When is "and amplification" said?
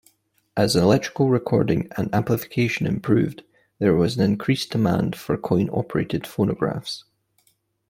1.95-2.87